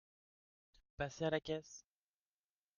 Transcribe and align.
Passez 0.97 1.25
à 1.25 1.29
la 1.29 1.39
caisse! 1.39 1.85